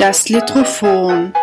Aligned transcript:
Das 0.00 0.30
Litrophon 0.30 1.34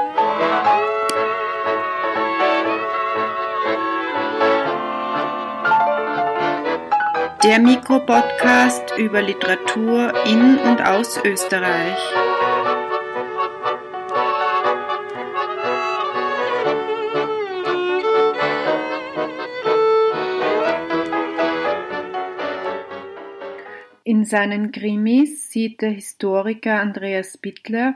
Der 7.43 7.59
Mikropodcast 7.59 8.97
über 8.97 9.21
Literatur 9.21 10.11
in 10.25 10.57
und 10.57 10.81
aus 10.81 11.23
Österreich. 11.23 11.99
In 24.03 24.25
seinen 24.25 24.71
Krimis 24.71 25.51
sieht 25.51 25.83
der 25.83 25.91
Historiker 25.91 26.81
Andreas 26.81 27.37
Bittler 27.37 27.93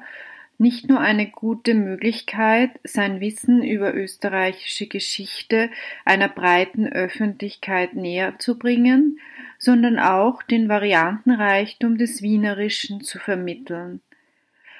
nicht 0.61 0.87
nur 0.87 0.99
eine 0.99 1.27
gute 1.27 1.73
Möglichkeit, 1.73 2.79
sein 2.83 3.19
Wissen 3.19 3.63
über 3.63 3.95
österreichische 3.95 4.85
Geschichte 4.85 5.71
einer 6.05 6.29
breiten 6.29 6.87
Öffentlichkeit 6.87 7.95
näher 7.95 8.37
zu 8.37 8.57
bringen, 8.57 9.19
sondern 9.57 9.99
auch 9.99 10.43
den 10.43 10.69
Variantenreichtum 10.69 11.97
des 11.97 12.21
Wienerischen 12.21 13.01
zu 13.01 13.17
vermitteln. 13.17 14.01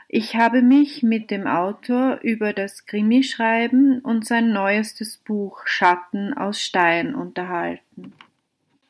Ich 0.07 0.35
habe 0.35 0.61
mich 0.61 1.03
mit 1.03 1.31
dem 1.31 1.47
Autor 1.47 2.19
über 2.21 2.53
das 2.53 2.85
Krimischreiben 2.85 4.01
und 4.01 4.27
sein 4.27 4.53
neuestes 4.53 5.17
Buch 5.17 5.65
Schatten 5.65 6.33
aus 6.33 6.61
Stein 6.61 7.15
unterhalten. 7.15 8.13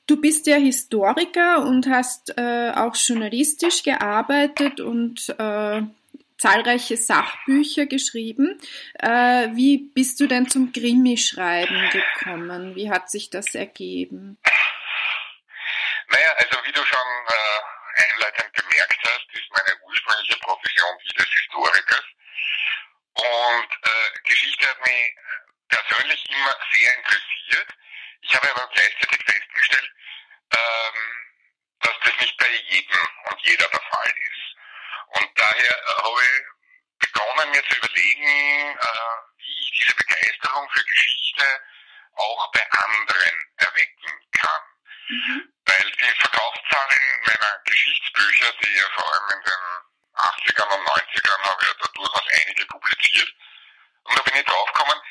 Du 0.08 0.20
bist 0.20 0.46
ja 0.46 0.58
Historiker 0.58 1.66
und 1.66 1.88
hast 1.88 2.34
äh, 2.38 2.72
auch 2.76 2.96
journalistisch 2.96 3.84
gearbeitet 3.84 4.82
und 4.82 5.34
äh, 5.38 5.84
zahlreiche 6.42 6.98
Sachbücher 6.98 7.86
geschrieben. 7.86 8.60
Äh, 8.98 9.50
wie 9.54 9.92
bist 9.94 10.20
du 10.20 10.26
denn 10.26 10.50
zum 10.50 10.74
Krimi-Schreiben 10.74 11.90
gekommen? 11.92 12.76
Wie 12.76 12.90
hat 12.90 13.12
sich 13.12 13.30
das 13.30 13.54
ergeben? 13.54 14.40
Naja, 16.08 16.32
also 16.38 16.58
wie 16.66 16.72
du 16.72 16.84
schon 16.84 17.10
äh, 17.28 18.04
einleitend 18.04 18.54
gemerkt 18.56 19.00
hast, 19.06 19.28
ist 19.34 19.52
meine 19.52 19.74
ursprüngliche 19.86 20.40
Profession 20.40 20.98
die 21.06 21.14
des 21.14 21.30
Historikers. 21.30 22.06
Und 23.14 23.70
äh, 23.84 24.20
Geschichte 24.28 24.68
hat 24.68 24.82
mich 24.82 25.16
persönlich 25.70 26.26
immer 26.28 26.56
sehr 26.74 26.98
interessiert. 26.98 27.70
Ich 28.22 28.36
habe 28.36 28.50
aber 28.50 28.68
gleichzeitig 28.74 29.20
festgestellt, 29.26 29.92
ähm, 30.58 30.98
dass 31.82 31.96
das 32.04 32.20
nicht 32.20 32.38
bei 32.38 32.50
jedem 32.68 33.08
und 33.30 33.42
jeder 33.44 33.68
der 33.68 33.82
Fall 33.82 34.10
ist. 34.10 34.41
Und 35.22 35.40
daher 35.40 35.76
habe 36.04 36.22
ich 36.24 37.08
begonnen, 37.08 37.52
mir 37.52 37.64
zu 37.68 37.76
überlegen, 37.78 38.78
äh, 38.78 39.16
wie 39.38 39.60
ich 39.60 39.80
diese 39.80 39.96
Begeisterung 39.96 40.70
für 40.72 40.84
Geschichte 40.84 41.46
auch 42.16 42.52
bei 42.52 42.66
anderen 42.72 43.46
erwecken 43.58 44.30
kann. 44.32 44.62
Mhm. 45.10 45.54
Weil 45.66 45.92
die 45.92 46.20
Verkaufszahlen 46.20 47.22
meiner 47.26 47.60
Geschichtsbücher, 47.66 48.54
die 48.64 48.74
ja 48.76 48.90
vor 48.96 49.14
allem 49.14 49.38
in 49.38 49.44
den 49.44 49.62
80ern 50.16 50.70
und 50.76 50.88
90ern 50.88 51.42
habe 51.44 51.62
ich 51.62 51.68
ja 51.68 51.74
da 51.80 51.88
durchaus 51.94 52.28
einige 52.42 52.66
publiziert. 52.66 53.34
Und 54.04 54.18
da 54.18 54.24
bin 54.24 54.36
ich 54.36 54.46
draufgekommen, 54.46 55.02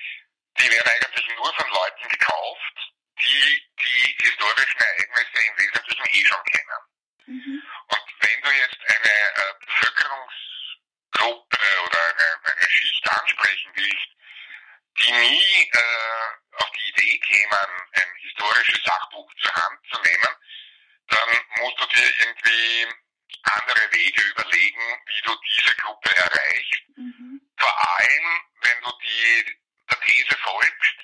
die 0.59 0.71
werden 0.71 0.89
eigentlich 0.89 1.29
nur 1.37 1.55
von 1.55 1.69
Leuten 1.71 2.09
gekauft, 2.09 2.93
die 3.21 3.71
die 3.81 4.17
historischen 4.23 4.81
Ereignisse 4.81 5.47
im 5.47 5.59
Wesentlichen 5.59 6.07
eh 6.07 6.27
schon 6.27 6.45
kennen. 6.45 6.81
Mhm. 7.27 7.63
Und 7.89 8.05
wenn 8.21 8.43
du 8.43 8.51
jetzt 8.51 8.81
eine 8.81 9.13
äh, 9.13 9.55
Bevölkerungsgruppe 9.67 11.59
oder 11.87 11.99
eine, 12.11 12.53
eine 12.53 12.71
Schicht 12.71 13.11
ansprechen 13.11 13.73
willst, 13.75 14.09
die 14.99 15.13
nie 15.13 15.71
äh, 15.73 16.57
auf 16.57 16.71
die 16.73 16.89
Idee 16.91 17.19
kämen, 17.19 17.89
ein 17.93 18.15
historisches 18.21 18.83
Sachbuch 18.85 19.33
zur 19.43 19.55
Hand 19.55 19.79
zu 19.93 20.01
nehmen, 20.01 20.37
dann 21.09 21.29
musst 21.61 21.81
du 21.81 21.87
dir 21.87 22.19
irgendwie 22.19 22.87
andere 23.57 23.93
Wege 23.93 24.23
überlegen, 24.23 25.03
wie 25.07 25.23
du 25.23 25.37
diese 25.49 25.75
Gruppe 25.77 26.15
erreichst. 26.17 26.83
Mhm. 26.97 27.41
Vor 27.57 27.99
allem, 27.99 28.41
wenn 28.63 28.81
du 28.83 28.93
die, 29.03 29.59
der 29.91 30.01
These 30.01 30.37
folgst, 30.39 30.97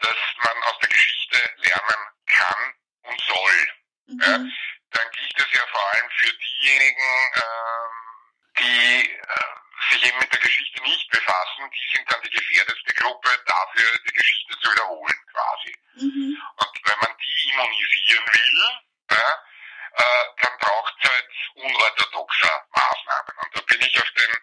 dass 0.00 0.16
man 0.44 0.62
aus 0.64 0.78
der 0.80 0.88
Geschichte 0.88 1.54
lernen 1.56 2.06
kann 2.26 2.74
und 3.02 3.20
soll. 3.20 3.68
Mhm. 4.06 4.20
Ja? 4.20 4.38
dann 4.90 5.10
gilt 5.10 5.38
es 5.38 5.52
ja 5.52 5.66
vor 5.70 5.92
allem 5.92 6.10
für 6.16 6.32
diejenigen, 6.32 7.32
ähm, 7.36 7.92
die 8.58 9.10
äh, 9.10 9.90
sich 9.90 10.04
eben 10.06 10.18
mit 10.18 10.32
der 10.32 10.40
Geschichte 10.40 10.82
nicht 10.82 11.10
befassen, 11.10 11.70
die 11.70 11.96
sind 11.96 12.10
dann 12.10 12.22
die 12.22 12.30
gefährdetste 12.30 12.94
Gruppe, 12.94 13.30
dafür 13.46 13.98
die 14.06 14.14
Geschichte 14.14 14.58
zu 14.60 14.72
wiederholen 14.72 15.26
quasi. 15.30 15.76
Mhm. 15.94 16.42
Und 16.56 16.80
wenn 16.84 16.98
man 17.00 17.16
die 17.18 17.50
immunisieren 17.50 18.26
will, 18.26 18.62
ja, 19.10 19.44
äh, 19.92 20.24
dann 20.42 20.58
braucht 20.58 20.94
es 21.00 21.10
halt 21.10 21.28
unorthodoxer 21.54 22.66
Maßnahmen. 22.74 23.38
Und 23.44 23.56
da 23.56 23.60
bin 23.62 23.80
ich 23.80 24.02
auf 24.02 24.10
den 24.10 24.36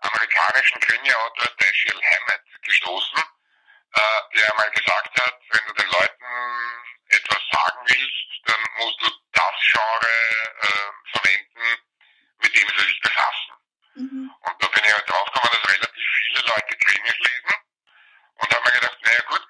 amerikanischen 0.00 0.80
Krimi-Autor 1.34 1.56
Dashiell 1.58 2.00
Hammett 2.02 2.42
gestoßen, 2.62 3.18
äh, 3.18 4.36
der 4.36 4.50
einmal 4.50 4.70
gesagt 4.70 5.20
hat, 5.20 5.40
wenn 5.50 5.66
du 5.66 5.72
den 5.74 5.90
Leuten 5.90 6.24
etwas 7.08 7.42
sagen 7.52 7.78
willst, 7.86 8.40
dann 8.44 8.60
musst 8.78 9.00
du 9.00 9.10
das 9.32 9.54
Genre 9.72 10.08
äh, 10.60 11.18
verwenden, 11.18 11.82
mit 12.38 12.56
dem 12.56 12.68
sie 12.68 12.86
sich 12.86 13.00
befassen. 13.00 13.54
Mhm. 13.94 14.34
Und 14.40 14.62
da 14.62 14.66
bin 14.68 14.84
ich 14.84 14.92
halt 14.92 15.08
draufgekommen, 15.08 15.60
dass 15.62 15.74
relativ 15.74 16.06
viele 16.16 16.40
Leute 16.40 16.76
Krimis 16.76 17.18
lesen 17.18 17.54
und 18.34 18.54
habe 18.54 18.64
mir 18.64 18.80
gedacht, 18.80 18.98
naja 19.02 19.20
gut, 19.28 19.46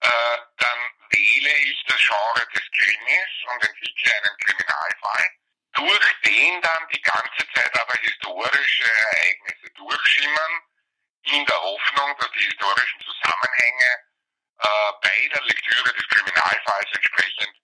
äh, 0.00 0.38
dann 0.58 0.78
wähle 1.10 1.56
ich 1.58 1.84
das 1.86 1.96
Genre 1.96 2.46
des 2.54 2.70
Krimis 2.70 3.30
und 3.52 3.64
entwickle 3.64 4.14
einen 4.14 4.36
Kriminalfall, 4.38 5.26
durch 5.72 6.20
den 6.24 6.60
dann 6.62 6.88
die 6.92 7.02
ganze 7.02 7.52
Zeit 7.54 7.80
aber 7.80 7.94
historische 8.00 8.84
Ereignisse 8.84 9.70
durchschimmern, 9.74 10.62
in 11.32 11.46
der 11.46 11.60
Hoffnung, 11.60 12.16
dass 12.18 12.30
die 12.32 12.44
historischen 12.44 13.00
Zusammenhänge 13.00 13.90
äh, 14.58 14.92
bei 15.02 15.28
der 15.34 15.42
Lektüre 15.42 15.92
des 15.92 16.08
Kriminalfalls 16.08 16.92
entsprechend 16.92 17.54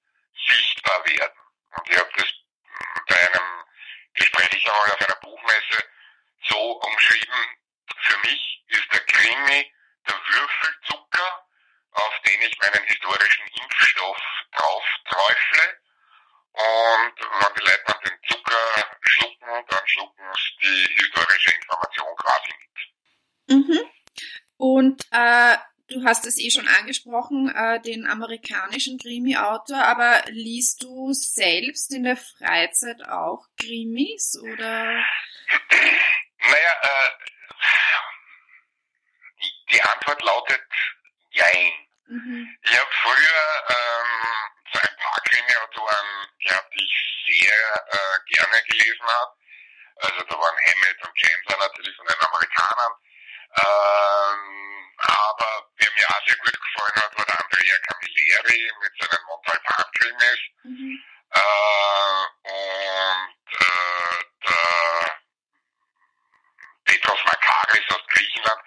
sichtbar 0.47 1.05
werden. 1.07 1.41
Und 1.77 1.89
ich 1.89 1.99
habe 1.99 2.11
das 2.17 2.29
bei 3.09 3.19
einem 3.19 3.65
Gespräch 4.15 4.71
einmal 4.71 4.91
auf 4.91 5.01
einer 5.01 5.21
Buchmesse 5.21 5.85
so 6.49 6.73
umschrieben, 6.73 7.59
für 8.01 8.19
mich 8.19 8.65
ist 8.69 8.93
der 8.93 9.05
Krimi 9.07 9.73
der 10.07 10.15
Würfelzucker, 10.15 11.47
auf 11.93 12.21
den 12.27 12.43
ich 12.43 12.59
meinen 12.59 12.85
historischen 12.85 13.47
Impfstoff 13.47 14.23
drauf 14.53 14.85
träufle. 15.09 15.81
Und 16.53 17.15
wenn 17.19 17.55
die 17.55 17.61
Leute 17.61 17.99
den 18.05 18.19
Zucker 18.29 18.99
schlucken, 19.03 19.67
dann 19.69 19.89
schlucken 19.89 20.33
sie 20.61 20.87
die 20.87 20.95
historische 20.97 21.51
Information 21.53 22.17
quasi 22.17 22.53
mit. 22.59 22.74
Mhm. 23.49 23.81
Und 24.57 25.03
äh, 25.11 25.57
Du 25.89 26.03
hast 26.03 26.25
es 26.25 26.39
eh 26.39 26.51
schon 26.51 26.67
angesprochen, 26.67 27.55
äh, 27.55 27.79
den 27.83 28.07
amerikanischen 28.07 28.99
Krimi-Autor, 28.99 29.77
aber 29.85 30.23
liest 30.29 30.83
du 30.83 31.13
selbst 31.13 31.93
in 31.93 32.05
der 32.05 32.17
Freizeit 32.17 33.07
auch 33.07 33.45
Krimis 33.61 34.39
oder? 34.43 35.05
Naja, 36.41 36.73
äh, 36.83 37.11
die 39.73 39.83
Antwort 39.83 40.23
lautet 40.23 40.63
Jein. 41.31 41.73
Mhm. 42.07 42.49
Ich 42.63 42.79
habe 42.79 42.91
früher 43.03 43.65
ähm, 43.69 44.27
so 44.73 44.79
ein 44.81 44.97
paar 44.97 45.21
Krimi-Autoren 45.25 46.29
gehabt, 46.41 46.75
die 46.75 46.85
ich 46.85 47.37
sehr 47.37 47.87
äh, 47.93 48.35
gerne 48.35 48.63
gelesen 48.69 49.07
habe. 49.07 49.33
Also 49.97 50.25
da 50.25 50.35
waren 50.35 50.57
Hammett 50.57 51.07
und 51.07 51.15
Chandler 51.15 51.69
natürlich 51.69 51.97
von 51.97 52.07
den 52.07 52.21
Amerikanern. 52.21 52.93
Ähm, 53.57 54.91
aber 54.97 55.69
wer 55.77 55.91
mir 55.97 56.09
auch 56.11 56.27
sehr 56.27 56.37
gut 56.37 56.53
gefallen 56.53 56.97
hat, 56.97 57.17
war 57.17 57.25
der 57.25 57.41
Andrea 57.41 57.77
Camilleri 57.87 58.73
mit 58.81 58.93
seinen 58.99 59.25
Montalban-Krimis. 59.27 60.41
Mhm. 60.65 61.05
Äh, 61.31 62.25
und 62.51 63.47
äh, 63.61 64.25
der 64.47 65.21
Petros 66.85 67.25
Makaris 67.25 67.85
aus 67.91 68.07
Griechenland, 68.09 68.61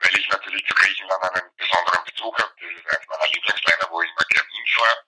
weil 0.00 0.18
ich 0.18 0.28
natürlich 0.28 0.66
zu 0.66 0.74
Griechenland 0.74 1.22
einen 1.24 1.56
besonderen 1.56 2.04
Bezug 2.04 2.38
habe. 2.38 2.54
Das 2.60 2.70
ist 2.70 2.86
eines 2.94 3.08
meiner 3.08 3.26
Lieblingsländer, 3.32 3.90
wo 3.90 4.02
ich 4.02 4.10
immer 4.10 4.28
gerne 4.28 4.50
hinfahre. 4.52 5.04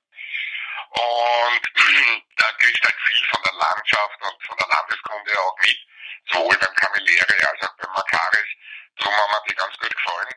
Und 0.91 1.63
da 2.37 2.53
kriegst 2.53 2.85
halt 2.85 3.01
viel 3.07 3.29
von 3.29 3.43
der 3.43 3.53
Landschaft 3.53 4.23
und 4.23 4.47
von 4.47 4.57
der 4.57 4.69
Landeskunde 4.69 5.41
auch 5.41 5.57
mit, 5.61 5.79
sowohl 6.33 6.57
beim 6.57 6.75
Camilleri 6.75 7.45
als 7.45 7.63
auch 7.63 7.77
beim 7.77 7.93
Makaris. 7.93 8.49
Darum 9.07 9.21
haben 9.21 9.31
mir 9.31 9.43
die 9.49 9.55
ganz 9.55 9.79
gut 9.79 9.95
gefallen. 9.95 10.35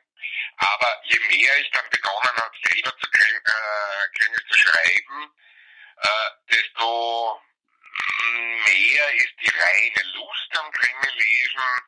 Aber 0.57 1.01
je 1.05 1.19
mehr 1.19 1.59
ich 1.59 1.71
dann 1.71 1.89
begonnen 1.89 2.37
habe, 2.37 2.55
selber 2.63 2.95
zu 2.97 3.09
Krimis 3.09 4.39
äh, 4.39 4.45
zu 4.47 4.59
schreiben, 4.59 5.33
äh, 5.97 6.29
desto 6.51 7.41
mehr 8.65 9.13
ist 9.15 9.33
die 9.41 9.49
reine 9.49 10.03
Lust 10.13 10.59
am 10.59 10.71
Krimi 10.71 11.09
lesen 11.15 11.81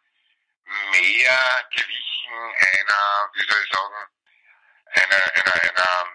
mehr 0.92 1.68
gewichen 1.75 2.33
einer, 2.33 3.30
wie 3.34 3.45
soll 3.45 3.63
ich 3.63 3.72
sagen, 3.72 4.07
einer, 4.95 5.22
einer, 5.36 5.56
einer 5.69 6.07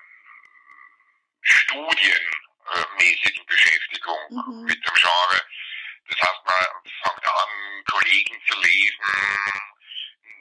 studienmäßigen 1.43 3.47
Beschäftigung 3.47 4.19
mhm. 4.31 4.65
mit 4.65 4.85
dem 4.85 4.95
Genre. 4.95 5.47
Das 6.09 6.21
heißt, 6.21 6.45
man 6.45 6.67
fängt 7.03 7.29
an, 7.29 7.85
Kollegen 7.91 8.41
zu 8.47 8.55
lesen, 8.61 9.05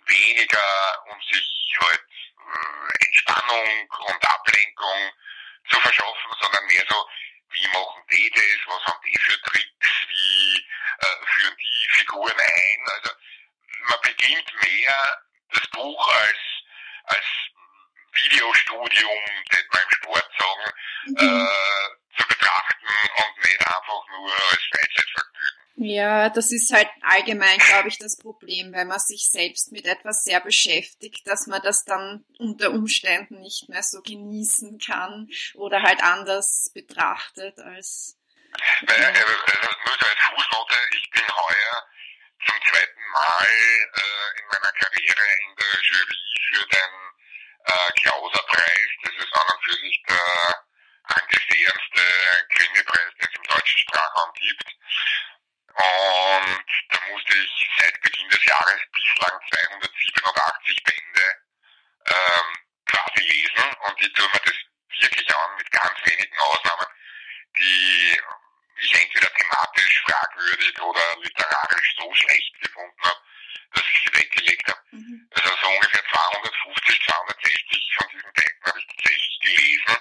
weniger 0.08 1.06
um 1.10 1.22
sich 1.22 1.78
halt 1.82 2.02
äh, 2.02 3.06
Entspannung 3.06 3.90
und 4.08 4.26
Ablenkung 4.26 5.12
zu 5.70 5.80
verschaffen, 5.80 6.32
sondern 6.42 6.66
mehr 6.68 6.86
so, 6.90 7.08
wie 7.50 7.68
machen 7.68 8.04
die 8.12 8.30
das, 8.32 8.68
was 8.68 8.86
haben 8.86 9.02
die 9.06 9.18
für 9.20 9.42
Tricks, 9.42 9.90
wie 10.08 10.68
äh, 11.00 11.26
führen 11.26 11.58
die 11.58 11.88
Figuren 11.92 12.38
ein. 12.40 12.86
Also 12.94 13.12
man 13.90 14.02
beginnt 14.02 14.54
mehr 14.64 15.24
das 15.52 15.68
Buch 15.68 16.08
als, 16.08 16.40
als 17.06 17.26
Videostudium, 18.14 19.24
das 19.50 19.64
man 19.72 19.82
im 19.82 19.90
Sport 19.92 20.32
sagen, 20.38 20.74
mhm. 21.06 21.48
äh, 21.48 22.18
zu 22.18 22.28
betrachten 22.28 22.88
und 22.88 23.46
nicht 23.46 23.60
einfach 23.60 24.08
nur. 24.10 24.55
Ja, 25.78 26.30
das 26.30 26.54
ist 26.54 26.72
halt 26.72 26.88
allgemein, 27.02 27.60
glaube 27.60 27.90
ich, 27.90 27.98
das 27.98 28.18
Problem, 28.18 28.72
wenn 28.72 28.88
man 28.88 29.00
sich 29.00 29.30
selbst 29.30 29.74
mit 29.74 29.86
etwas 29.86 30.24
sehr 30.24 30.40
beschäftigt, 30.40 31.28
dass 31.28 31.48
man 31.48 31.62
das 31.64 31.84
dann 31.84 32.24
unter 32.40 32.72
Umständen 32.72 33.42
nicht 33.42 33.68
mehr 33.68 33.84
so 33.84 34.02
genießen 34.02 34.80
kann 34.80 35.28
oder 35.56 35.82
halt 35.82 36.02
anders 36.02 36.72
betrachtet 36.74 37.60
als. 37.60 38.18
Weil, 38.88 39.02
äh, 39.02 39.06
also 39.06 39.20
nur 39.20 39.98
so 40.00 40.06
als 40.08 40.20
Fußnote, 40.20 40.76
ich 40.94 41.10
bin 41.12 41.28
heuer 41.28 41.88
zum 42.48 42.56
zweiten 42.72 43.02
Mal 43.12 43.46
äh, 43.46 44.40
in 44.40 44.48
meiner 44.48 44.72
Karriere 44.80 45.28
in 45.44 45.56
der 45.58 45.82
Jury 45.82 46.26
für 46.50 46.68
den 46.68 46.94
äh, 47.66 47.92
Klauser-Preis. 48.00 48.90
Das 49.04 49.14
ist 49.14 49.34
an 49.34 49.48
und 49.54 49.64
für 49.66 49.76
sich 49.76 50.04
der 50.08 50.66
angesehenste 51.04 52.02
Krimi-Preis, 52.56 53.12
den 53.20 53.28
es 53.30 53.36
im 53.36 53.44
deutschen 53.44 53.80
Sprachraum 53.80 54.32
gibt. 54.36 54.76
Und 55.76 56.64
da 56.90 57.00
musste 57.12 57.34
ich 57.36 57.70
seit 57.78 58.02
Beginn 58.02 58.30
des 58.30 58.46
Jahres 58.46 58.80
bislang 58.94 59.40
287 59.50 60.84
Bände 60.84 61.26
ähm, 62.08 62.58
quasi 62.86 63.22
lesen 63.28 63.76
und 63.84 64.02
ich 64.02 64.14
tue 64.14 64.28
mir 64.28 64.40
das 64.40 64.56
wirklich 65.02 65.36
an 65.36 65.56
mit 65.58 65.70
ganz 65.72 66.00
wenigen 66.06 66.38
Ausnahmen, 66.38 66.88
die 67.58 68.22
ich 68.78 69.02
entweder 69.02 69.34
thematisch 69.34 70.04
fragwürdig 70.08 70.82
oder 70.82 71.15
literarisch 71.26 71.96
so 72.00 72.14
schlecht 72.14 72.54
gefunden 72.62 73.02
habe, 73.04 73.20
dass 73.74 73.84
ich 73.84 74.00
sie 74.06 74.20
weggelegt 74.20 74.68
habe. 74.68 74.82
Mhm. 74.92 75.28
Also 75.32 75.50
so 75.62 75.68
ungefähr 75.68 76.04
250, 76.06 77.00
260 77.06 77.96
von 77.98 78.08
diesen 78.14 78.34
Bänden 78.34 78.66
habe 78.66 78.80
ich 78.80 78.88
tatsächlich 78.88 79.40
gelesen 79.42 79.98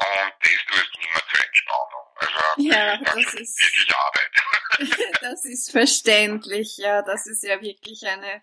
und 0.00 0.32
das 0.40 0.64
tust 0.66 0.90
du 0.94 1.00
immer 1.08 1.22
zur 1.28 1.44
Entspannung. 1.44 2.06
Also 2.16 2.40
ja, 2.56 2.96
das, 2.96 3.14
das 3.14 3.34
ist 3.34 3.60
wirklich 3.60 3.96
Arbeit. 3.96 5.20
das 5.20 5.44
ist 5.44 5.70
verständlich, 5.72 6.76
ja, 6.78 7.02
das 7.02 7.26
ist 7.26 7.42
ja 7.42 7.60
wirklich 7.60 8.06
eine 8.06 8.42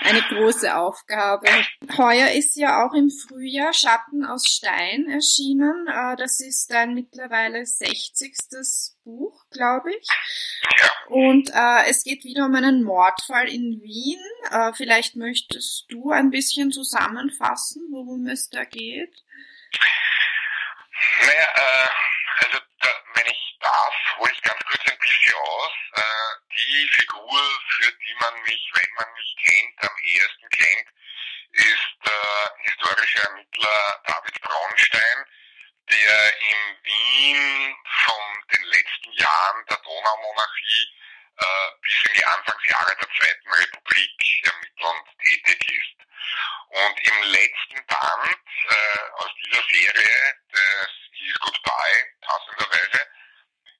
eine 0.00 0.22
große 0.22 0.74
Aufgabe. 0.76 1.48
Heuer 1.96 2.32
ist 2.32 2.56
ja 2.56 2.84
auch 2.84 2.92
im 2.94 3.10
Frühjahr 3.10 3.72
Schatten 3.72 4.24
aus 4.24 4.46
Stein 4.48 5.08
erschienen. 5.08 5.86
Äh, 5.86 6.16
das 6.16 6.40
ist 6.40 6.72
ein 6.72 6.94
mittlerweile 6.94 7.64
60. 7.64 8.34
Buch, 9.04 9.44
glaube 9.50 9.92
ich. 9.94 10.06
Und 11.08 11.50
äh, 11.50 11.88
es 11.88 12.02
geht 12.02 12.24
wieder 12.24 12.46
um 12.46 12.54
einen 12.54 12.82
Mordfall 12.82 13.48
in 13.48 13.80
Wien. 13.82 14.20
Äh, 14.50 14.72
vielleicht 14.72 15.14
möchtest 15.16 15.86
du 15.88 16.10
ein 16.10 16.30
bisschen 16.30 16.72
zusammenfassen, 16.72 17.82
worum 17.92 18.26
es 18.26 18.48
da 18.50 18.64
geht? 18.64 19.14
Naja, 21.22 21.48
äh, 21.56 21.88
also 22.44 22.58
da, 22.80 22.88
wenn 23.14 23.26
ich 23.26 23.58
darf, 23.60 23.94
hole 24.18 24.32
ich 24.32 24.42
ganz 24.42 24.60
kurz 24.64 24.82
ein 24.90 24.98
bisschen 24.98 25.34
aus. 25.34 25.72
Die 26.56 26.88
Figur, 26.92 27.40
für 27.68 27.92
die 27.92 28.14
man 28.20 28.42
mich, 28.42 28.70
wenn 28.74 28.94
man 28.96 29.06
mich 29.14 29.36
kennt, 29.44 29.90
am 29.90 29.96
ehesten 30.02 30.48
kennt, 30.50 30.88
ist 31.54 31.94
der 32.04 32.56
historische 32.62 33.20
Ermittler 33.20 34.02
David 34.06 34.40
Braunstein, 34.40 35.26
der 35.90 36.40
in 36.40 36.84
Wien 36.84 37.76
von 38.04 38.48
den 38.52 38.62
letzten 38.64 39.12
Jahren 39.12 39.66
der 39.66 39.76
Donaumonarchie 39.78 40.88
äh, 41.36 41.70
bis 41.82 42.04
in 42.04 42.14
die 42.14 42.24
Anfangsjahre 42.24 42.96
der 42.96 43.08
Zweiten 43.08 43.50
Republik 43.52 44.44
ermittelnd 44.44 45.08
tätig 45.22 45.68
ist. 45.68 46.04
Und 46.68 47.06
im 47.06 47.22
letzten 47.30 47.86
Band 47.86 48.46
äh, 48.68 49.10
aus 49.14 49.30
dieser 49.44 49.62
Serie, 49.68 50.34
das 50.50 50.90
hieß 51.12 51.34
Goodbye, 51.40 52.06
passenderweise, 52.20 53.06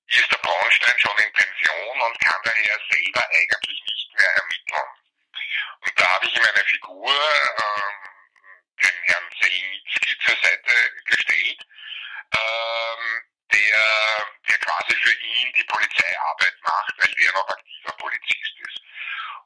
ist 0.09 0.31
der 0.31 0.39
Braunstein 0.39 0.99
schon 0.99 1.19
in 1.19 1.33
Pension 1.33 2.03
und 2.03 2.21
kann 2.21 2.41
daher 2.45 2.79
selber 2.91 3.29
eigentlich 3.31 3.83
nicht 3.85 4.15
mehr 4.17 4.31
ermitteln. 4.37 5.05
Und 5.81 6.01
da 6.01 6.09
habe 6.09 6.27
ich 6.27 6.37
ihm 6.37 6.43
eine 6.43 6.65
Figur, 6.65 7.13
ähm, 7.13 7.95
den 8.83 9.03
Herrn 9.05 9.31
Selnitzki, 9.41 10.19
zur 10.25 10.37
Seite 10.37 10.75
gestellt, 11.05 11.67
ähm, 12.37 13.23
der, 13.53 14.27
der 14.49 14.59
quasi 14.59 14.95
für 14.97 15.13
ihn 15.13 15.53
die 15.53 15.65
Polizeiarbeit 15.65 16.55
macht, 16.63 16.95
weil 16.99 17.15
er 17.19 17.33
noch 17.33 17.49
aktiver 17.49 17.93
Polizist 17.99 18.55
ist. 18.59 18.81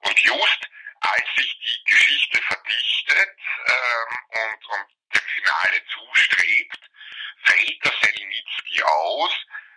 Und 0.03 0.19
just 0.21 0.69
als 1.01 1.25
sich 1.37 1.59
die 1.59 1.93
Geschichte 1.93 2.43
verdichtet 2.43 3.37
ähm, 3.67 4.19
und, 4.31 4.67
und 4.67 4.87
dem 5.15 5.23
Finale 5.23 5.83
zustrebt, 5.87 6.81
fällt 7.45 7.85
der 7.85 7.93
Selnitzki 8.03 8.83
aus, 8.83 9.33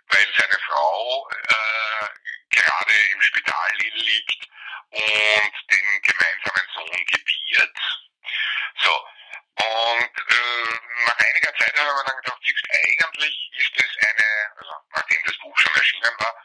weil 0.07 0.27
seine 0.37 0.59
Frau 0.65 1.29
äh, 1.29 2.07
gerade 2.49 2.93
im 3.13 3.21
Spital 3.21 3.71
liegt 3.77 4.47
und 4.91 5.53
den 5.71 6.01
gemeinsamen 6.01 6.67
Sohn 6.75 7.05
gebiert. 7.05 7.77
So. 8.83 9.07
Und 9.55 10.17
äh, 10.17 10.79
nach 11.05 11.17
einiger 11.17 11.50
Zeit 11.61 11.77
haben 11.77 11.95
wir 11.95 12.03
dann 12.03 12.21
gedacht, 12.21 12.41
siehst, 12.45 12.65
eigentlich 12.71 13.51
ist 13.53 13.73
es 13.75 13.91
eine, 14.09 14.51
also 14.57 14.73
nachdem 14.95 15.23
das 15.25 15.37
Buch 15.37 15.57
schon 15.57 15.75
erschienen 15.75 16.15
war, 16.17 16.35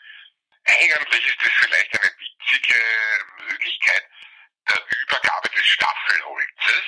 eigentlich 0.65 1.27
ist 1.27 1.43
es 1.43 1.53
vielleicht 1.59 1.93
eine 1.95 2.13
witzige 2.19 2.81
Möglichkeit 3.49 4.05
der 4.69 4.83
Übergabe 5.01 5.49
des 5.51 5.67
Staffelholzes 5.67 6.85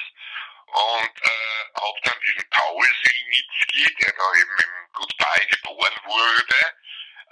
und 0.67 1.23
äh, 1.23 1.81
habe 1.81 2.01
dann 2.05 2.21
diesen 2.21 2.51
Paul 2.51 2.87
Silnitzki, 3.03 3.95
der 4.03 4.13
da 4.13 4.35
eben 4.35 4.59
im 4.59 4.93
Goodbye 4.93 5.47
geboren 5.47 6.01
wurde, 6.05 6.77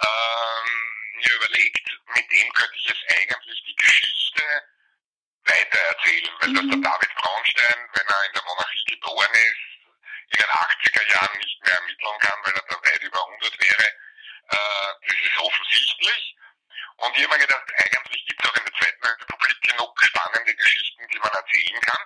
ähm, 0.00 1.16
mir 1.16 1.34
überlegt, 1.34 1.90
mit 2.14 2.30
dem 2.30 2.52
könnte 2.52 2.76
ich 2.76 2.86
jetzt 2.86 3.04
eigentlich 3.18 3.62
die 3.66 3.76
Geschichte 3.76 4.42
weitererzählen, 5.44 6.30
weil 6.40 6.48
mhm. 6.48 6.54
dass 6.54 6.66
der 6.66 6.90
David 6.90 7.14
Braunstein, 7.16 7.88
wenn 7.92 8.06
er 8.06 8.24
in 8.24 8.32
der 8.32 8.42
Monarchie 8.44 8.84
geboren 8.86 9.34
ist, 9.34 9.65
in 9.65 9.65
den 9.65 9.65
80er 9.65 9.65
Jahren 11.16 11.38
nicht 11.38 11.64
mehr 11.64 11.74
ermitteln 11.74 12.18
kann, 12.20 12.38
weil 12.44 12.54
er 12.54 12.64
da 12.68 12.76
weit 12.76 13.02
über 13.02 13.24
100 13.24 13.60
wäre, 13.60 13.84
äh, 13.84 14.92
das 15.08 15.16
ist 15.24 15.38
offensichtlich. 15.38 16.36
Und 16.96 17.16
ich 17.16 17.24
habe 17.24 17.34
mir 17.34 17.40
gedacht, 17.46 17.72
eigentlich 17.76 18.26
gibt 18.26 18.42
es 18.42 18.50
auch 18.50 18.56
in 18.56 18.64
der 18.64 18.74
Zweiten 18.74 19.04
Republik 19.04 19.62
genug 19.62 20.02
spannende 20.02 20.54
Geschichten, 20.54 21.06
die 21.12 21.18
man 21.18 21.32
erzählen 21.32 21.80
kann. 21.80 22.04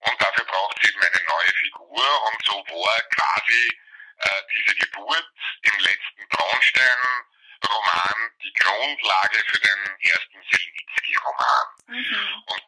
Und 0.00 0.22
dafür 0.22 0.44
braucht 0.44 0.78
es 0.78 0.84
eben 0.88 1.00
eine 1.00 1.24
neue 1.24 1.52
Figur. 1.62 2.22
Und 2.26 2.44
so 2.44 2.54
war 2.54 3.00
quasi 3.14 3.80
äh, 4.18 4.42
diese 4.50 4.74
Geburt 4.76 5.26
im 5.62 5.78
letzten 5.78 6.28
Braunstein-Roman 6.28 8.30
die 8.42 8.52
Grundlage 8.54 9.38
für 9.46 9.60
den 9.60 9.96
ersten 10.00 10.42
Selnitzki-Roman. 10.50 11.66
Mhm. 11.86 12.42
Und 12.46 12.62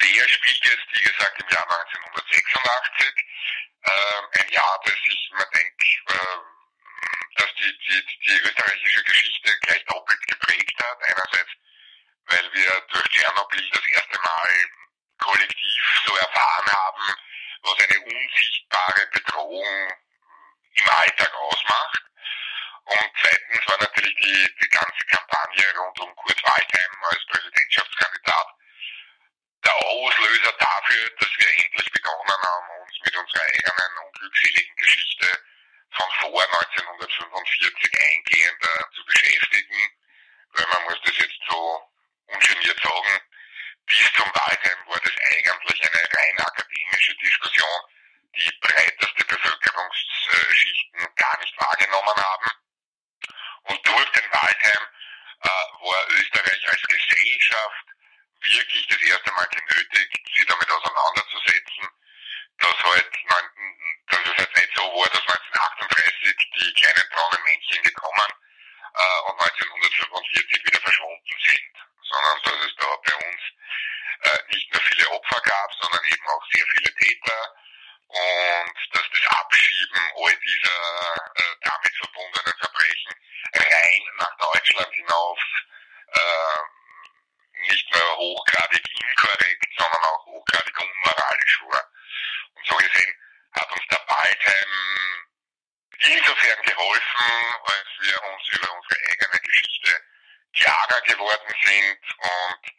der 0.00 0.28
spielt 0.28 0.64
jetzt, 0.64 0.86
wie 0.92 1.02
gesagt, 1.02 1.42
im 1.42 1.48
Jahr 1.48 1.62
1986. 1.62 3.14
Äh, 3.84 4.42
ein 4.42 4.48
Jahr, 4.50 4.80
das 4.84 4.94
ich 4.94 5.30
mir 5.32 5.46
denke, 5.46 5.86
äh, 6.08 7.36
dass 7.36 7.54
die, 7.54 7.78
die, 7.78 8.06
die 8.26 8.40
österreichische 8.42 9.02
Geschichte 9.02 9.58
gleich 9.60 9.84
doppelt 9.86 10.20
geprägt 10.28 10.82
hat. 10.82 10.98
Einerseits, 11.02 11.50
weil 12.26 12.52
wir 12.52 12.80
durch 12.92 13.08
Tschernobyl 13.08 13.70
das 13.70 13.88
erste 13.88 14.18
Mal 14.18 14.50
kollektiv 15.18 16.02
so 16.06 16.16
erfahren 16.16 16.72
haben, 16.72 17.14
was 17.62 17.80
eine 17.80 18.00
unsichtbare 18.00 19.06
Bedrohung 19.12 19.92
im 20.74 20.88
Alltag 20.88 21.34
ausmacht. 21.34 22.02
Und 22.84 23.10
zweitens 23.20 23.68
war 23.68 23.78
natürlich 23.80 24.14
die, 24.16 24.54
die 24.62 24.68
ganze 24.68 25.04
Kampagne 25.06 25.64
rund 25.78 26.00
um 26.00 26.14
Kurt 26.16 26.42
Waldheim 26.42 27.04
als 27.04 27.26
Präsidentschaftskandidat 27.26 28.46
der 29.64 29.74
Auslöser 29.74 30.52
dafür, 30.58 31.10
dass 31.18 31.30
wir 31.38 31.48
eigenen 33.42 33.98
unglückseligen 34.06 34.76
Geschichte 34.76 35.26
von 35.90 36.10
vor 36.20 36.42
1945 36.42 37.90
eingehender 38.00 38.90
zu 38.94 39.04
beschäftigen, 39.04 39.90
weil 40.54 40.66
man 40.66 40.84
muss 40.84 41.00
das 41.04 41.18
jetzt 41.18 41.40
so 41.48 41.90
ungeniert 42.26 42.80
sagen, 42.82 43.20
bis 43.86 44.12
zum 44.16 44.32
dass 65.12 65.20
1938 65.20 66.36
die 66.56 66.72
kleinen 66.74 67.08
braunen 67.10 67.42
Männchen 67.44 67.82
gekommen 67.82 68.30
äh, 68.94 69.20
und 69.28 69.40
1945 69.40 70.64
wieder 70.64 70.80
verschwunden 70.80 71.36
sind, 71.44 71.74
sondern 72.02 72.42
dass 72.42 72.66
es 72.66 72.74
da 72.76 72.88
bei 72.96 73.14
uns 73.14 73.42
äh, 74.22 74.38
nicht 74.52 74.72
nur 74.72 74.82
viele 74.82 75.08
Opfer 75.10 75.40
gab, 75.42 75.74
sondern 75.80 76.04
eben 76.04 76.26
auch 76.28 76.44
sehr 76.52 76.66
viele 76.66 76.94
Täter 76.94 77.54
und 78.08 78.76
dass 78.92 79.06
das 79.10 79.26
Abschieben 79.40 80.00
all 80.16 80.31
dieser 80.44 81.32
äh, 81.36 81.56
damit 81.62 81.94
verbundenen 81.96 82.58
Verbrechen 82.58 83.14
rein 83.54 84.02
nach 84.18 84.36
Deutschland 84.38 84.94
hinauf 84.94 85.38
äh, 86.08 87.68
nicht 87.68 87.94
nur 87.94 88.16
hochgradig 88.16 88.82
inkorrekt, 88.90 89.66
sondern 89.78 90.04
auch 90.04 90.26
hochgradig 90.26 90.80
unmoralisch 90.80 91.62
war. 91.62 91.90
Und 92.54 92.66
so 92.66 92.76
gesehen 92.76 93.14
hat 93.52 93.70
uns 93.70 93.86
der 93.90 94.04
Baldheim 94.06 94.72
insofern 95.98 96.62
geholfen, 96.62 97.54
als 97.64 97.88
wir 98.00 98.22
uns 98.24 98.48
über 98.48 98.72
unsere 98.72 99.00
eigene 99.10 99.40
Geschichte 99.40 100.02
klarer 100.52 101.00
geworden 101.02 101.54
sind 101.64 101.98
und 102.18 102.72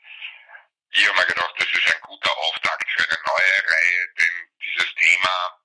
ich 0.95 1.07
habe 1.07 1.17
mir 1.17 1.25
gedacht, 1.25 1.55
das 1.57 1.67
ist 1.67 1.95
ein 1.95 2.01
guter 2.01 2.37
Auftakt 2.37 2.89
für 2.91 3.03
eine 3.03 3.19
neue 3.25 3.71
Reihe, 3.71 4.07
denn 4.19 4.49
dieses 4.61 4.93
Thema 4.93 5.59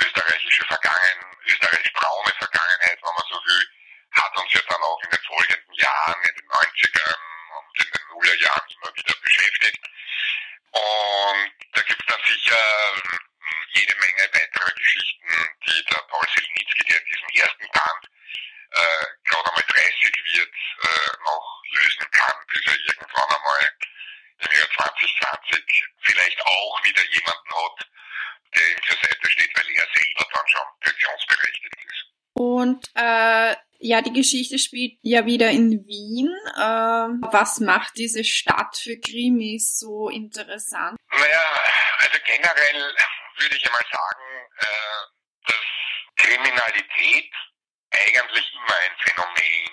österreichische 0.00 0.64
Vergangenheit, 0.66 1.18
österreichisch-braune 1.46 2.32
Vergangenheit, 2.38 2.98
wenn 3.00 3.14
man 3.14 3.26
so 3.30 3.38
will, 3.44 3.68
hat 4.12 4.36
uns 4.36 4.52
ja 4.52 4.60
dann 4.68 4.82
auch 4.82 5.00
in 5.04 5.10
den 5.10 5.22
folgenden 5.26 5.74
Jahren, 5.74 6.22
in 6.22 6.34
den 6.34 6.48
90ern 6.48 7.18
und 7.58 7.84
in 7.84 7.90
den 7.92 8.08
Nullerjahren 8.08 8.70
immer 8.70 8.96
wieder 8.96 9.14
beschäftigt. 9.22 9.84
Und 10.70 11.52
da 11.72 11.82
gibt 11.82 12.00
es 12.00 12.06
dann 12.06 12.24
sicher 12.48 12.56
jede 13.74 13.94
Menge 13.96 14.28
weiterer 14.32 14.74
Geschichten, 14.74 15.28
die 15.66 15.84
der 15.84 16.02
Paul 16.08 16.26
Selnitzki, 16.34 16.84
der 16.84 16.98
in 16.98 17.04
diesem 17.04 17.28
ersten 17.44 17.68
Band 17.70 18.02
äh, 18.70 19.04
gerade 19.24 19.48
einmal 19.48 19.64
30 19.68 20.12
wird, 20.34 20.54
äh, 20.82 21.24
noch 21.24 21.62
lösen 21.72 22.10
kann, 22.10 22.36
bis 22.48 22.66
er 22.66 22.78
irgendwann 22.88 23.36
einmal 23.36 23.68
im 24.38 24.58
Jahr 24.58 24.68
2020 24.76 25.84
vielleicht 26.00 26.40
auch 26.46 26.84
wieder 26.84 27.04
jemanden 27.04 27.54
hat, 27.54 27.88
der 28.54 28.72
ihm 28.72 28.82
zur 28.82 28.96
Seite 28.96 29.30
steht, 29.30 29.56
weil 29.56 29.70
er 29.70 29.86
selber 29.94 30.26
dann 30.32 30.48
schon 30.48 30.68
pensionsberechtigt 30.80 31.76
ist. 31.76 32.04
Und 32.34 32.90
äh, 32.94 33.56
ja, 33.78 34.02
die 34.02 34.12
Geschichte 34.12 34.58
spielt 34.58 34.98
ja 35.02 35.24
wieder 35.24 35.50
in 35.50 35.86
Wien. 35.86 36.28
Äh, 36.56 37.30
was 37.30 37.60
macht 37.60 37.96
diese 37.96 38.24
Stadt 38.24 38.76
für 38.76 38.98
Krimis 38.98 39.78
so 39.78 40.08
interessant? 40.08 40.98
Naja, 41.10 41.60
also 41.98 42.18
generell 42.24 42.94
würde 43.38 43.56
ich 43.56 43.66
einmal 43.66 43.84
sagen, 43.90 44.46
äh, 44.58 45.46
dass 45.46 46.26
Kriminalität 46.26 47.32
eigentlich 47.90 48.52
immer 48.52 48.76
ein 48.84 48.96
Phänomen 48.98 49.70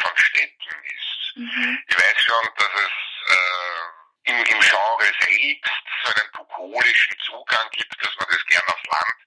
von 0.00 0.16
Städten 0.16 0.76
ist. 0.84 1.36
Mhm. 1.36 1.78
Ich 1.88 1.96
weiß 1.96 2.20
schon, 2.20 2.48
dass 2.56 2.72
es 2.74 2.92
äh, 3.30 4.30
im, 4.30 4.36
im 4.44 4.60
Genre 4.60 5.12
selbst 5.20 5.70
so 6.04 6.12
einen 6.12 6.30
bukolischen 6.32 7.16
Zugang 7.24 7.68
gibt, 7.72 7.96
dass 8.04 8.14
man 8.16 8.28
das 8.30 8.44
gern 8.46 8.66
aufs 8.66 8.86
Land 8.86 9.18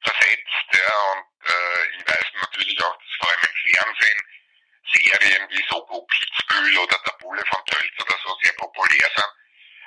versetzt. 0.00 0.66
Ja, 0.72 1.12
und 1.12 1.29
äh, 1.50 1.96
ich 1.96 2.06
weiß 2.06 2.26
natürlich 2.40 2.84
auch, 2.84 2.96
dass 2.96 3.16
vor 3.18 3.30
allem 3.30 3.48
im 3.48 3.74
Fernsehen 3.74 4.20
Serien 4.92 5.50
wie 5.50 5.64
Soko 5.68 6.06
Kitzbühel 6.06 6.78
oder 6.78 6.98
der 7.06 7.12
Bulle 7.18 7.44
von 7.46 7.64
Tölz 7.66 7.92
oder 8.00 8.16
so 8.24 8.36
sehr 8.42 8.52
populär 8.54 9.10
sind. 9.14 9.32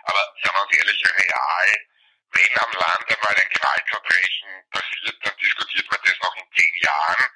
Aber 0.03 0.34
sagen 0.43 0.55
wir 0.55 0.62
uns 0.63 0.77
ehrlich, 0.77 1.03
real 1.05 1.88
wenn 2.34 2.58
am 2.58 2.72
Land 2.72 3.10
einmal 3.10 3.36
ein 3.36 3.50
Gewaltverbrechen 3.50 4.50
passiert, 4.72 5.17
dann 5.22 5.38
diskutiert 5.38 5.89
man 5.91 6.00
das 6.03 6.20
noch 6.20 6.36
in 6.36 6.51
zehn 6.58 6.75
Jahren, 6.82 7.29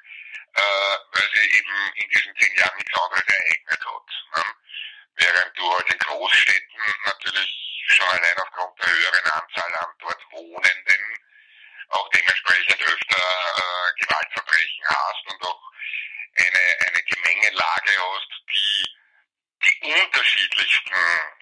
äh, 0.55 0.97
weil 1.11 1.29
sich 1.33 1.53
eben 1.53 1.91
in 1.95 2.09
diesen 2.09 2.35
zehn 2.37 2.57
Jahren 2.57 2.77
nichts 2.77 2.99
anderes 2.99 3.23
ereignet 3.27 3.85
hat. 3.85 4.37
Ne? 4.37 4.43
Während 5.15 5.57
du 5.57 5.73
halt 5.73 5.93
in 5.93 5.99
Großstädten 5.99 6.81
natürlich 7.05 7.85
schon 7.87 8.07
allein 8.07 8.37
aufgrund 8.39 8.56
Mm. 20.97 21.36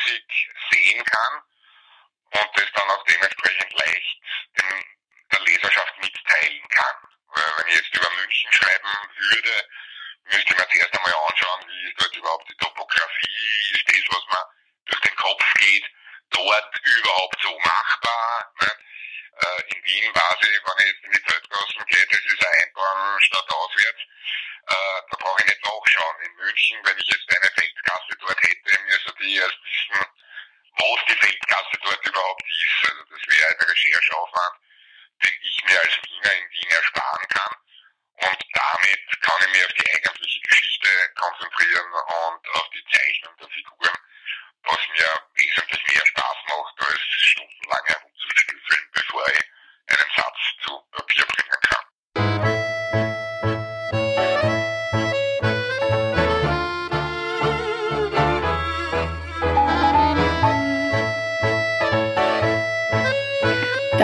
Schlüssig 0.00 0.50
sehen 0.70 1.04
kann 1.04 1.42
und 2.32 2.50
das 2.54 2.72
dann 2.74 2.90
auch 2.90 3.04
dementsprechend 3.04 3.72
leicht 3.72 4.20
dem, 4.58 4.84
der 5.32 5.40
Leserschaft 5.40 5.98
mitteilen 5.98 6.68
kann. 6.68 6.96
Weil 7.28 7.52
wenn 7.58 7.68
ich 7.68 7.76
jetzt 7.76 7.94
über 7.94 8.10
München 8.10 8.52
schreiben 8.52 8.88
würde, 9.14 9.68
müsste 10.24 10.54
man 10.54 10.66
zuerst 10.70 10.94
einmal 10.94 11.14
anschauen, 11.28 11.68
wie 11.68 11.88
ist 11.88 12.00
dort 12.00 12.16
überhaupt 12.16 12.48
die 12.48 12.56
Topografie, 12.56 13.72
ist 13.72 13.88
das, 13.88 14.16
was 14.16 14.26
man 14.28 14.44
durch 14.86 15.00
den 15.00 15.16
Kopf 15.16 15.54
geht, 15.54 15.84
dort 16.30 16.80
überhaupt 16.84 17.40
so 17.42 17.58
machbar. 17.58 18.52
Ne? 18.60 18.78
Äh, 19.40 19.74
in 19.74 19.84
Wien 19.84 20.14
war 20.14 20.36
sie, 20.40 20.48
wenn 20.48 20.86
ich 20.86 20.92
jetzt 20.92 21.04
in 21.04 21.12
die 21.12 21.30
Feldgassen 21.30 21.86
gehe, 21.86 22.06
das 22.06 22.20
ist 22.20 22.46
eine 22.46 22.64
Einbahn 22.64 23.20
statt 23.20 23.50
auswärts. 23.50 24.00
Äh, 24.66 25.00
da 25.10 25.16
brauche 25.18 25.40
ich 25.40 25.48
nicht 25.48 25.64
nachschauen. 25.64 26.16
In 26.22 26.34
München, 26.36 26.78
wenn 26.84 26.98
ich 26.98 27.08
jetzt 27.08 27.36
eine 27.36 27.50
Feldgasse 27.50 28.16
dort 28.20 28.42
hätte, 28.42 28.82
müsste 28.82 29.14
die 29.20 29.36
erst 29.36 29.58
wissen, 29.64 30.06
was 30.76 31.04
die 31.08 31.09
Feldgasse 31.20 31.76
dort 31.82 32.06
überhaupt 32.06 32.42
ist. 32.42 32.90
Also 32.90 33.04
das 33.04 33.22
wäre 33.28 33.48
ein 33.48 33.60
Rechercheaufwand, 33.60 34.54
den 35.22 35.38
ich 35.42 35.64
mir 35.64 35.80
als 35.80 35.94
Wiener 36.02 36.34
in 36.34 36.50
Wien 36.50 36.70
ersparen 36.70 37.28
kann. 37.28 37.56
Und 38.20 38.40
damit 38.52 39.00
kann 39.22 39.42
ich 39.42 39.48
mich 39.52 39.64
auf 39.64 39.72
die 39.72 39.90
eigentliche 39.94 40.40
Geschichte 40.40 40.88
konzentrieren 41.16 41.92
und 41.92 42.48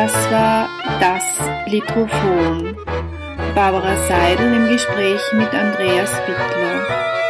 Das 0.07 0.31
war 0.31 0.69
das 1.01 1.25
Litrophon. 1.67 2.77
Barbara 3.57 3.97
Seidel 4.07 4.55
im 4.55 4.69
Gespräch 4.69 5.21
mit 5.33 5.53
Andreas 5.53 6.13
Bittler. 6.25 7.26